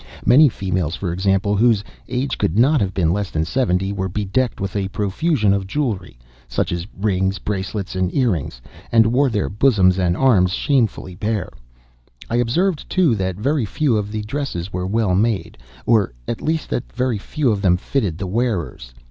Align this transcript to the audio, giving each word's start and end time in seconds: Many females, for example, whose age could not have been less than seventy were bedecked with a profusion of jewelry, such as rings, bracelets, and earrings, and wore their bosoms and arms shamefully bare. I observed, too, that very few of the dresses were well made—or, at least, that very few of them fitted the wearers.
Many 0.25 0.49
females, 0.49 0.95
for 0.95 1.13
example, 1.13 1.55
whose 1.55 1.83
age 2.07 2.39
could 2.39 2.57
not 2.57 2.81
have 2.81 2.91
been 2.91 3.13
less 3.13 3.29
than 3.29 3.45
seventy 3.45 3.93
were 3.93 4.09
bedecked 4.09 4.59
with 4.59 4.75
a 4.75 4.87
profusion 4.87 5.53
of 5.53 5.67
jewelry, 5.67 6.17
such 6.47 6.71
as 6.71 6.87
rings, 6.99 7.37
bracelets, 7.37 7.95
and 7.95 8.11
earrings, 8.11 8.63
and 8.91 9.05
wore 9.05 9.29
their 9.29 9.47
bosoms 9.47 9.99
and 9.99 10.17
arms 10.17 10.53
shamefully 10.53 11.13
bare. 11.13 11.51
I 12.31 12.37
observed, 12.37 12.89
too, 12.89 13.13
that 13.13 13.35
very 13.35 13.63
few 13.63 13.95
of 13.95 14.11
the 14.11 14.23
dresses 14.23 14.73
were 14.73 14.87
well 14.87 15.13
made—or, 15.13 16.13
at 16.27 16.41
least, 16.41 16.71
that 16.71 16.91
very 16.91 17.19
few 17.19 17.51
of 17.51 17.61
them 17.61 17.77
fitted 17.77 18.17
the 18.17 18.25
wearers. 18.25 18.95